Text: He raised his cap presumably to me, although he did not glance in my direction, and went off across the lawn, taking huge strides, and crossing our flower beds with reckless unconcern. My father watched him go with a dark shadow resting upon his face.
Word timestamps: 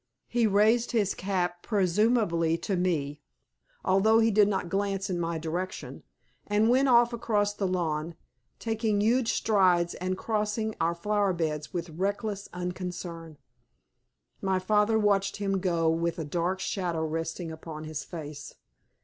He 0.27 0.47
raised 0.47 0.93
his 0.93 1.13
cap 1.13 1.61
presumably 1.61 2.57
to 2.57 2.75
me, 2.75 3.21
although 3.85 4.17
he 4.17 4.31
did 4.31 4.47
not 4.47 4.67
glance 4.67 5.11
in 5.11 5.19
my 5.19 5.37
direction, 5.37 6.01
and 6.47 6.71
went 6.71 6.87
off 6.87 7.13
across 7.13 7.53
the 7.53 7.67
lawn, 7.67 8.15
taking 8.57 8.99
huge 8.99 9.31
strides, 9.33 9.93
and 9.93 10.17
crossing 10.17 10.73
our 10.81 10.95
flower 10.95 11.33
beds 11.33 11.71
with 11.71 11.89
reckless 11.91 12.49
unconcern. 12.51 13.37
My 14.41 14.57
father 14.57 14.97
watched 14.97 15.37
him 15.37 15.59
go 15.59 15.87
with 15.91 16.17
a 16.17 16.25
dark 16.25 16.59
shadow 16.61 17.05
resting 17.05 17.51
upon 17.51 17.83
his 17.83 18.03
face. 18.03 18.55